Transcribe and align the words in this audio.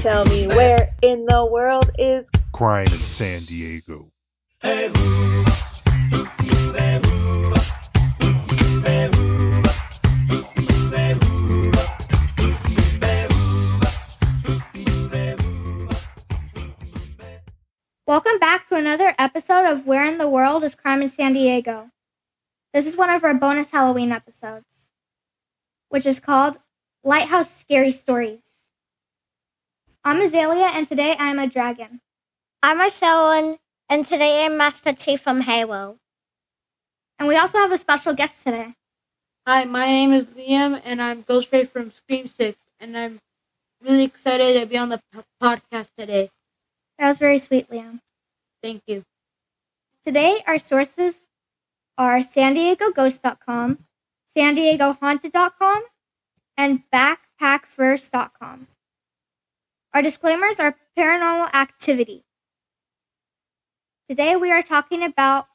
tell 0.00 0.24
me 0.24 0.46
where 0.46 0.96
in 1.02 1.26
the 1.26 1.44
world 1.44 1.90
is 1.98 2.30
Crime 2.52 2.86
in 2.86 2.92
San 2.92 3.42
Diego. 3.42 4.10
Welcome 18.06 18.38
back 18.38 18.68
to 18.68 18.76
another 18.76 19.14
episode 19.18 19.66
of 19.66 19.86
Where 19.86 20.06
in 20.06 20.16
the 20.16 20.26
World 20.26 20.64
is 20.64 20.74
Crime 20.74 21.02
in 21.02 21.10
San 21.10 21.34
Diego. 21.34 21.90
This 22.72 22.86
is 22.86 22.96
one 22.96 23.10
of 23.10 23.22
our 23.22 23.34
bonus 23.34 23.70
Halloween 23.70 24.12
episodes, 24.12 24.88
which 25.90 26.06
is 26.06 26.20
called 26.20 26.56
Lighthouse 27.04 27.54
Scary 27.54 27.92
Stories. 27.92 28.49
I'm 30.04 30.20
Azalea, 30.20 30.66
and 30.72 30.86
today 30.88 31.14
I'm 31.18 31.38
a 31.38 31.46
dragon. 31.46 32.00
I'm 32.62 32.78
Michelle, 32.78 33.58
and 33.88 34.06
today 34.06 34.44
I'm 34.44 34.56
Master 34.56 34.92
Chief 34.92 35.20
from 35.20 35.42
Halo. 35.42 35.98
And 37.18 37.28
we 37.28 37.36
also 37.36 37.58
have 37.58 37.72
a 37.72 37.78
special 37.78 38.14
guest 38.14 38.42
today. 38.44 38.74
Hi, 39.46 39.64
my 39.64 39.86
name 39.86 40.12
is 40.12 40.26
Liam, 40.26 40.80
and 40.84 41.02
I'm 41.02 41.22
Ghost 41.22 41.52
Ray 41.52 41.64
from 41.64 41.90
Scream 41.90 42.28
Six, 42.28 42.58
and 42.78 42.96
I'm 42.96 43.20
really 43.82 44.04
excited 44.04 44.58
to 44.58 44.66
be 44.66 44.78
on 44.78 44.88
the 44.88 45.00
p- 45.12 45.20
podcast 45.42 45.90
today. 45.98 46.30
That 46.98 47.08
was 47.08 47.18
very 47.18 47.38
sweet, 47.38 47.68
Liam. 47.70 48.00
Thank 48.62 48.82
you. 48.86 49.04
Today, 50.04 50.42
our 50.46 50.58
sources 50.58 51.22
are 51.98 52.22
san 52.22 52.54
diego 52.54 52.90
ghost.com, 52.90 53.84
san 54.34 54.54
diego 54.54 54.96
haunted.com, 55.00 55.82
and 56.56 56.82
backpackfirst.com. 56.92 58.66
Our 59.92 60.02
disclaimers 60.02 60.60
are 60.60 60.76
paranormal 60.96 61.52
activity. 61.54 62.24
Today, 64.08 64.36
we 64.36 64.50
are 64.52 64.62
talking 64.62 65.02
about 65.02 65.48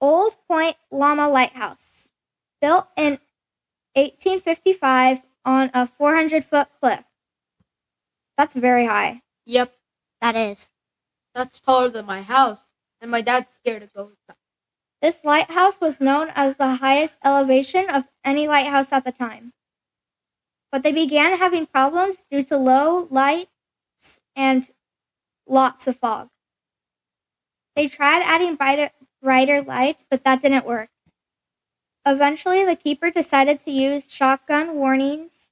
Old 0.00 0.34
Point 0.48 0.76
Loma 0.90 1.28
Lighthouse, 1.28 2.08
built 2.60 2.86
in 2.96 3.18
1855 3.94 5.22
on 5.44 5.70
a 5.72 5.86
400 5.86 6.44
foot 6.44 6.68
cliff. 6.80 7.04
That's 8.36 8.52
very 8.54 8.86
high. 8.86 9.22
Yep, 9.46 9.72
That 10.20 10.36
is. 10.36 10.68
that's 11.34 11.60
taller 11.60 11.88
than 11.88 12.06
my 12.06 12.22
house, 12.22 12.60
and 13.00 13.10
my 13.10 13.20
dad's 13.20 13.54
scared 13.54 13.82
of 13.82 13.92
ghosts. 13.94 14.16
This 15.02 15.24
lighthouse 15.24 15.80
was 15.80 16.00
known 16.00 16.30
as 16.34 16.56
the 16.56 16.76
highest 16.76 17.18
elevation 17.24 17.88
of 17.90 18.04
any 18.24 18.48
lighthouse 18.48 18.92
at 18.92 19.04
the 19.04 19.12
time. 19.12 19.52
But 20.72 20.82
they 20.82 20.90
began 20.92 21.38
having 21.38 21.66
problems 21.66 22.24
due 22.30 22.42
to 22.44 22.56
low 22.56 23.06
lights 23.10 23.50
and 24.36 24.70
lots 25.46 25.88
of 25.88 25.96
fog. 25.98 26.30
They 27.74 27.88
tried 27.88 28.22
adding 28.22 28.56
brighter, 28.56 28.90
brighter 29.22 29.62
lights, 29.62 30.04
but 30.10 30.24
that 30.24 30.42
didn't 30.42 30.66
work. 30.66 30.90
Eventually, 32.06 32.64
the 32.64 32.76
keeper 32.76 33.10
decided 33.10 33.60
to 33.60 33.70
use 33.70 34.10
shotgun 34.10 34.74
warnings 34.76 35.48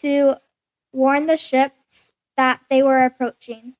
to 0.00 0.36
warn 0.92 1.26
the 1.26 1.36
ships 1.36 2.12
that 2.36 2.62
they 2.70 2.82
were 2.82 3.04
approaching. 3.04 3.76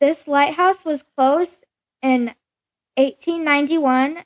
This 0.00 0.28
lighthouse 0.28 0.84
was 0.84 1.04
closed 1.16 1.64
in 2.02 2.34
1891 2.96 4.24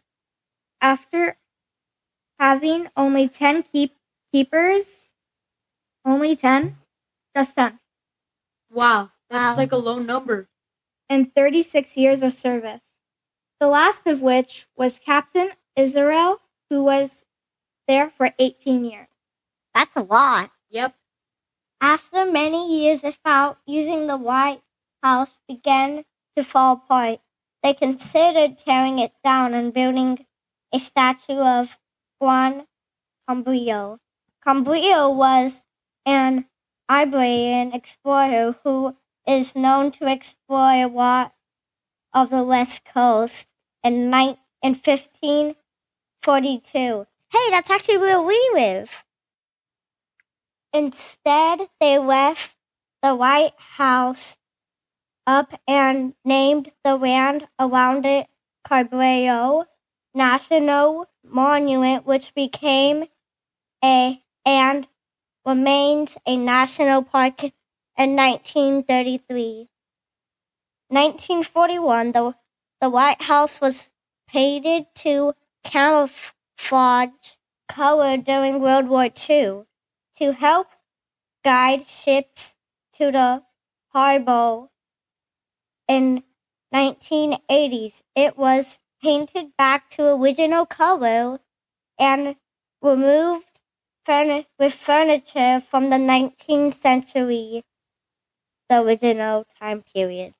after 0.80 1.38
having 2.38 2.88
only 2.96 3.28
10 3.28 3.62
keep- 3.62 3.98
keepers. 4.32 5.12
Only 6.04 6.36
10? 6.36 6.78
Just 7.36 7.56
10. 7.56 7.80
Wow, 8.70 9.12
that's 9.32 9.52
Wow. 9.52 9.56
like 9.56 9.72
a 9.72 9.76
low 9.76 9.98
number. 9.98 10.48
And 11.08 11.34
36 11.34 11.96
years 11.96 12.22
of 12.22 12.32
service. 12.32 12.82
The 13.60 13.68
last 13.68 14.06
of 14.06 14.20
which 14.22 14.66
was 14.76 14.98
Captain 14.98 15.52
Israel, 15.76 16.40
who 16.70 16.84
was 16.84 17.24
there 17.88 18.10
for 18.10 18.34
18 18.38 18.84
years. 18.84 19.08
That's 19.74 19.96
a 19.96 20.02
lot. 20.02 20.52
Yep, 20.70 20.94
After 21.80 22.24
many 22.24 22.80
years 22.80 23.02
without 23.02 23.58
using 23.66 24.06
the 24.06 24.16
White 24.16 24.62
House 25.02 25.38
began 25.48 26.04
to 26.36 26.44
fall 26.44 26.74
apart, 26.74 27.20
they 27.62 27.74
considered 27.74 28.58
tearing 28.58 28.98
it 28.98 29.12
down 29.24 29.54
and 29.54 29.72
building 29.74 30.26
a 30.72 30.78
statue 30.78 31.40
of 31.40 31.78
Juan 32.20 32.66
Cabrillo. 33.28 33.98
Cabrillo 34.44 35.14
was 35.14 35.64
an 36.06 36.46
Iberian 36.90 37.72
explorer 37.72 38.56
who 38.64 38.96
is 39.26 39.54
known 39.54 39.92
to 39.92 40.10
explore 40.10 40.72
a 40.72 40.86
lot 40.86 41.34
of 42.12 42.30
the 42.30 42.42
West 42.42 42.84
Coast 42.84 43.48
in, 43.82 44.10
nine, 44.10 44.36
in 44.62 44.74
1542. 44.74 47.06
Hey, 47.30 47.50
that's 47.50 47.70
actually 47.70 47.98
where 47.98 48.20
we 48.20 48.50
live. 48.54 49.04
Instead, 50.72 51.68
they 51.80 51.98
left 51.98 52.56
the 53.02 53.14
White 53.14 53.54
House 53.76 54.36
up 55.26 55.60
and 55.66 56.14
named 56.24 56.70
the 56.84 56.96
land 56.96 57.48
around 57.58 58.06
it 58.06 58.28
Cabrillo 58.66 59.66
National 60.14 61.08
Monument, 61.24 62.06
which 62.06 62.34
became 62.34 63.06
a 63.84 64.22
and 64.44 64.86
remains 65.44 66.16
a 66.26 66.36
national 66.36 67.02
park 67.02 67.52
in 67.96 68.16
1933. 68.16 69.68
1941, 70.88 72.12
the, 72.12 72.34
the 72.80 72.90
White 72.90 73.22
House 73.22 73.60
was 73.60 73.90
painted 74.28 74.86
to 74.96 75.34
camouflage 75.64 77.10
color 77.68 78.16
during 78.16 78.60
World 78.60 78.88
War 78.88 79.04
II 79.06 79.64
to 80.18 80.32
help 80.32 80.68
guide 81.44 81.88
ships 81.88 82.56
to 82.94 83.10
the 83.10 83.42
harbor. 83.88 84.68
In 85.88 86.22
1980s, 86.74 88.02
it 88.14 88.36
was 88.36 88.78
painted 89.02 89.56
back 89.56 89.90
to 89.90 90.14
original 90.14 90.64
color 90.66 91.40
and 91.98 92.36
removed 92.80 93.60
furni- 94.06 94.46
with 94.58 94.72
furniture 94.74 95.60
from 95.60 95.90
the 95.90 95.96
19th 95.96 96.74
century, 96.74 97.62
the 98.72 98.82
original 98.82 99.44
time 99.60 99.82
period. 99.82 100.32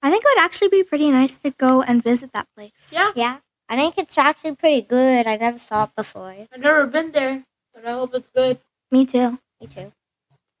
I 0.00 0.10
think 0.10 0.24
it 0.24 0.28
would 0.34 0.44
actually 0.44 0.68
be 0.68 0.82
pretty 0.82 1.10
nice 1.10 1.36
to 1.38 1.50
go 1.50 1.82
and 1.82 2.02
visit 2.02 2.32
that 2.32 2.46
place. 2.56 2.90
Yeah. 2.90 3.12
Yeah, 3.14 3.38
I 3.68 3.76
think 3.76 3.98
it's 3.98 4.16
actually 4.16 4.54
pretty 4.56 4.80
good. 4.80 5.26
I 5.26 5.36
never 5.36 5.58
saw 5.58 5.84
it 5.84 5.90
before. 5.94 6.34
I've 6.52 6.60
never 6.60 6.86
been 6.86 7.12
there, 7.12 7.44
but 7.74 7.84
I 7.84 7.92
hope 7.92 8.14
it's 8.14 8.28
good. 8.34 8.58
Me 8.90 9.04
too. 9.04 9.38
Me 9.60 9.66
too. 9.66 9.92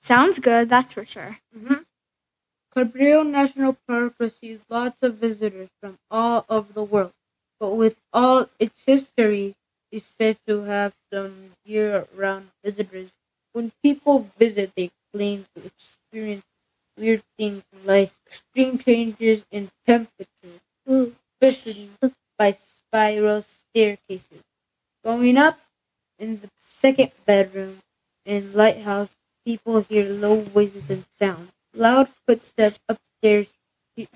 Sounds 0.00 0.38
good, 0.38 0.68
that's 0.68 0.92
for 0.92 1.06
sure. 1.06 1.38
Mm-hmm. 1.56 1.82
Cabrillo 2.76 3.26
National 3.26 3.76
Park 3.88 4.14
receives 4.18 4.62
lots 4.68 4.98
of 5.00 5.16
visitors 5.16 5.68
from 5.80 5.96
all 6.10 6.44
over 6.50 6.72
the 6.72 6.84
world, 6.84 7.12
but 7.58 7.74
with 7.74 7.96
all 8.12 8.50
its 8.58 8.84
history, 8.84 9.54
is 9.90 10.04
said 10.20 10.36
to 10.46 10.64
have 10.64 10.92
some 11.10 11.52
year-round 11.64 12.48
visitors. 12.62 13.08
When 13.54 13.72
people 13.82 14.28
visit, 14.38 14.72
they 14.76 14.90
claim 15.14 15.46
to 15.56 15.64
experience 15.64 16.44
weird 16.98 17.22
things 17.38 17.62
like 17.84 18.12
extreme 18.26 18.78
changes 18.78 19.46
in 19.50 19.70
temperature, 19.86 20.60
especially 20.86 21.90
by 22.38 22.52
spiral 22.52 23.42
staircases. 23.42 24.42
Going 25.04 25.38
up 25.38 25.58
in 26.18 26.40
the 26.40 26.50
second 26.58 27.12
bedroom 27.26 27.80
in 28.24 28.52
Lighthouse, 28.54 29.10
people 29.44 29.80
hear 29.82 30.08
low 30.08 30.42
voices 30.42 30.90
and 30.90 31.04
sounds. 31.18 31.52
Loud 31.74 32.08
footsteps 32.26 32.78
upstairs 32.88 33.52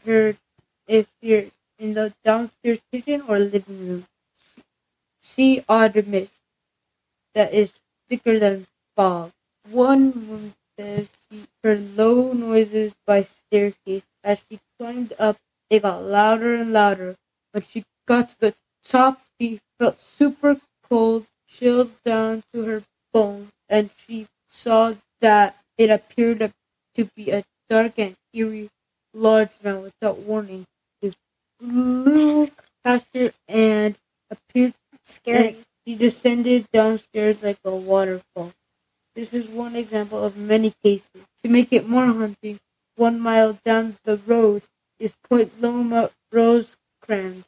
heard 0.04 0.38
if 0.86 1.08
you're 1.20 1.46
in 1.78 1.94
the 1.94 2.14
downstairs 2.24 2.80
kitchen 2.92 3.22
or 3.28 3.38
living 3.38 3.88
room. 3.88 4.06
See 5.22 5.64
odd 5.70 6.06
mist 6.06 6.34
that 7.34 7.52
is 7.52 7.72
thicker 8.08 8.38
than 8.38 8.66
fog. 8.96 9.32
One 9.70 10.54
says 10.82 11.08
she 11.30 11.44
heard 11.62 11.96
low 11.96 12.32
noises 12.32 12.92
by 13.06 13.22
staircase. 13.22 14.02
As 14.24 14.42
she 14.48 14.58
climbed 14.78 15.12
up, 15.18 15.36
they 15.70 15.78
got 15.78 16.02
louder 16.02 16.54
and 16.54 16.72
louder. 16.72 17.14
When 17.52 17.62
she 17.62 17.84
got 18.06 18.30
to 18.30 18.40
the 18.40 18.54
top, 18.84 19.22
she 19.40 19.60
felt 19.78 20.00
super 20.00 20.60
cold, 20.88 21.26
chilled 21.46 21.92
down 22.04 22.42
to 22.52 22.64
her 22.64 22.82
bones, 23.12 23.50
and 23.68 23.90
she 23.96 24.26
saw 24.48 24.94
that 25.20 25.56
it 25.78 25.90
appeared 25.90 26.38
to- 26.40 26.52
be 27.16 27.30
a 27.30 27.42
dark 27.70 27.98
and 27.98 28.16
eerie 28.34 28.68
large 29.14 29.50
man 29.62 29.82
without 29.82 30.18
warning. 30.18 30.66
It 31.00 31.14
flew 31.58 32.48
past 32.84 33.06
her 33.14 33.32
and 33.48 33.96
appeared 34.30 34.74
Scary. 35.04 35.48
and 35.48 35.64
he 35.86 35.94
descended 35.96 36.66
downstairs 36.72 37.42
like 37.42 37.58
a 37.64 37.74
waterfall. 37.74 38.52
This 39.14 39.32
is 39.34 39.48
one 39.48 39.76
example 39.76 40.22
of 40.24 40.36
many 40.36 40.72
cases. 40.82 41.26
To 41.42 41.50
make 41.50 41.72
it 41.72 41.88
more 41.88 42.06
haunting, 42.06 42.60
one 42.96 43.20
mile 43.20 43.58
down 43.64 43.96
the 44.04 44.16
road 44.16 44.62
is 44.98 45.14
Point 45.28 45.60
Loma 45.60 46.10
Rosecrans 46.30 47.44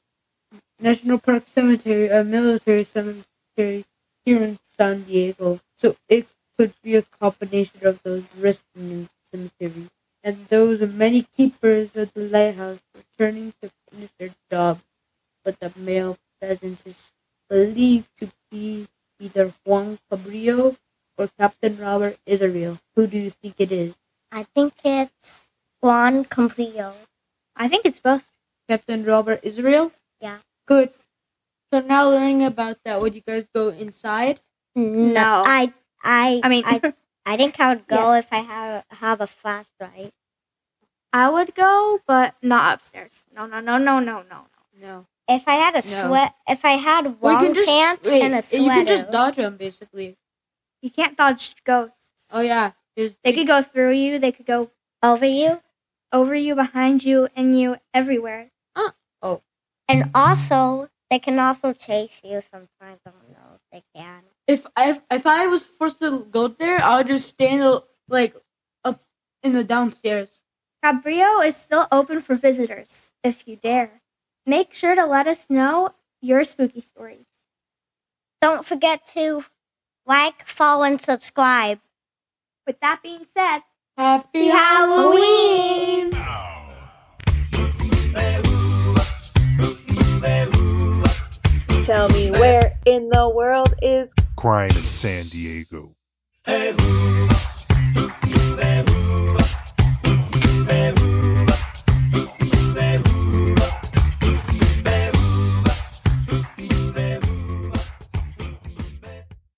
National 0.78 1.18
Park 1.18 1.44
Cemetery, 1.46 2.08
a 2.08 2.24
military 2.24 2.84
cemetery 2.84 3.84
here 4.24 4.42
in 4.42 4.58
San 4.76 5.04
Diego. 5.04 5.60
So 5.78 5.96
it 6.08 6.28
could 6.56 6.74
be 6.82 6.96
a 6.96 7.02
combination 7.02 7.86
of 7.86 8.02
those 8.02 8.24
resting 8.38 9.08
cemeteries 9.32 9.90
and 10.22 10.46
those 10.48 10.80
many 10.82 11.22
keepers 11.36 11.94
of 11.96 12.12
the 12.14 12.28
lighthouse 12.28 12.80
returning 12.94 13.52
to 13.62 13.70
finish 13.90 14.10
their 14.18 14.30
job. 14.50 14.80
But 15.44 15.60
the 15.60 15.72
male 15.76 16.18
presence 16.40 16.82
is 16.86 17.10
believed 17.48 18.08
to 18.18 18.28
be 18.50 18.86
either 19.20 19.52
Juan 19.64 19.98
Cabrillo 20.10 20.76
or 21.18 21.28
Captain 21.38 21.76
Robert 21.78 22.18
Israel. 22.26 22.78
Who 22.96 23.06
do 23.06 23.18
you 23.18 23.30
think 23.30 23.56
it 23.58 23.72
is? 23.72 23.94
I 24.32 24.44
think 24.54 24.74
it's 24.84 25.46
Juan 25.80 26.24
Cabrillo. 26.24 26.94
I 27.56 27.68
think 27.68 27.84
it's 27.86 27.98
both. 28.00 28.24
Captain 28.68 29.04
Robert 29.04 29.40
Israel? 29.42 29.92
Yeah. 30.20 30.38
Good. 30.66 30.90
So 31.72 31.80
now 31.80 32.08
learning 32.08 32.44
about 32.44 32.78
that, 32.84 33.00
would 33.00 33.14
you 33.14 33.20
guys 33.20 33.46
go 33.54 33.68
inside? 33.68 34.40
No. 34.74 35.44
I 35.46 35.72
I 36.02 36.40
I 36.42 36.48
mean, 36.48 36.64
I, 36.66 36.80
I 37.26 37.36
think 37.36 37.60
I 37.60 37.68
would 37.74 37.86
go 37.86 38.14
Yes. 38.14 38.24
if 38.24 38.32
I 38.32 38.38
have 38.38 38.84
have 38.90 39.20
a 39.20 39.26
flashlight. 39.26 40.12
I 41.12 41.28
would 41.28 41.54
go, 41.54 42.00
but 42.06 42.34
not 42.42 42.74
upstairs. 42.74 43.24
No, 43.34 43.46
no, 43.46 43.60
no, 43.60 43.78
no, 43.78 44.00
no, 44.00 44.24
no. 44.28 44.46
No. 44.80 45.06
If 45.28 45.46
I 45.46 45.54
had 45.54 45.74
a 45.74 45.86
No. 45.88 46.08
sweat, 46.08 46.34
if 46.48 46.64
I 46.64 46.72
had 46.72 47.20
Well, 47.20 47.34
long 47.34 47.54
pants 47.54 48.10
wait, 48.10 48.22
and 48.22 48.34
a 48.34 48.42
sweater, 48.42 48.62
You 48.64 48.70
can 48.70 48.86
just 48.86 49.10
dodge 49.10 49.36
them, 49.36 49.56
basically. 49.56 50.16
You 50.84 50.90
can't 50.90 51.16
dodge 51.16 51.56
ghosts. 51.64 52.10
Oh 52.30 52.42
yeah. 52.42 52.72
There's- 52.94 53.14
They 53.24 53.32
could 53.32 53.46
go 53.46 53.62
through 53.62 53.92
you. 53.92 54.18
They 54.18 54.32
could 54.32 54.44
go 54.44 54.70
over 55.02 55.24
you, 55.24 55.62
over 56.12 56.34
you, 56.34 56.54
behind 56.54 57.02
you, 57.02 57.28
and 57.34 57.58
you, 57.58 57.76
everywhere. 57.94 58.50
Oh. 58.76 58.92
Oh. 59.22 59.42
And 59.88 60.10
also 60.14 60.90
they 61.10 61.18
can 61.18 61.38
also 61.38 61.72
chase 61.72 62.20
you 62.22 62.40
sometimes. 62.42 63.00
I 63.06 63.10
don't 63.10 63.30
know 63.32 63.56
if 63.56 63.62
they 63.72 63.82
can. 63.98 64.22
if 64.46 64.66
I 64.76 65.00
if 65.10 65.26
I 65.26 65.46
was 65.46 65.62
forced 65.64 66.00
to 66.00 66.26
go 66.30 66.48
there, 66.48 66.82
I 66.84 66.98
would 66.98 67.08
just 67.08 67.28
stand 67.28 67.80
like 68.08 68.36
up 68.84 69.00
in 69.42 69.54
the 69.54 69.64
downstairs. 69.64 70.42
Cabrillo 70.84 71.40
is 71.46 71.56
still 71.56 71.88
open 71.90 72.20
for 72.20 72.34
visitors, 72.34 73.12
if 73.24 73.48
you 73.48 73.56
dare. 73.56 74.02
Make 74.44 74.74
sure 74.74 74.94
to 74.94 75.06
let 75.06 75.26
us 75.26 75.48
know 75.48 75.94
your 76.20 76.44
spooky 76.44 76.82
stories. 76.82 77.24
Don't 78.42 78.66
forget 78.66 79.06
to 79.14 79.44
like, 80.06 80.46
follow, 80.46 80.84
and 80.84 81.00
subscribe. 81.00 81.80
With 82.66 82.80
that 82.80 83.02
being 83.02 83.26
said, 83.36 83.60
Happy 83.96 84.48
Halloween! 84.48 86.10
Tell 91.84 92.08
me 92.08 92.30
where 92.30 92.78
in 92.86 93.10
the 93.10 93.28
world 93.28 93.74
is 93.82 94.08
Crime 94.36 94.70
in 94.70 94.76
San 94.76 95.26
Diego. 95.26 95.94